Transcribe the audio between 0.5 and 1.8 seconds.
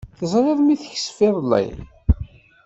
mi teksef iḍelli?